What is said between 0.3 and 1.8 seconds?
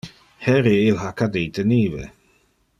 Heri il ha cadite